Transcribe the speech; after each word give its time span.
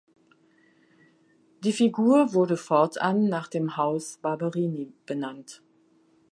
Die 1.63 1.73
Figur 1.73 2.33
wurde 2.33 2.57
fortan 2.57 3.29
nach 3.29 3.47
dem 3.47 3.77
Haus 3.77 4.17
Barberini 4.19 4.91
benannt. 5.05 5.61